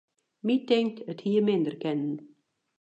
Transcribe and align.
My 0.45 0.55
tinkt, 0.67 0.97
it 1.11 1.21
hie 1.25 1.41
minder 1.45 1.75
kinnen. 1.83 2.15